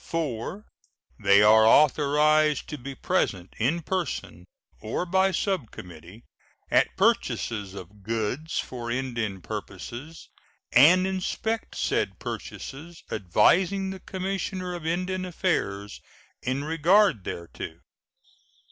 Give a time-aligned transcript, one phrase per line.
[0.03, 0.65] 4.
[1.19, 4.45] They are authorized to be present, in person
[4.81, 6.23] or by subcommittee,
[6.71, 10.29] at purchases of goods for Indian purposes,
[10.71, 16.01] and inspect said purchases, advising the Commissioner of Indian Affairs
[16.41, 17.81] in regard thereto.